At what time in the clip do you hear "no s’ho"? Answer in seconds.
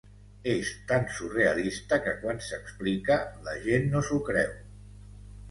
3.95-4.21